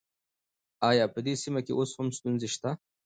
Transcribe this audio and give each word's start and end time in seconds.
آيا 0.89 1.05
په 1.13 1.19
دې 1.25 1.33
سيمه 1.43 1.59
کې 1.65 1.73
اوس 1.79 1.89
هم 1.97 2.07
ستونزې 2.17 2.47
شته؟ 2.55 2.71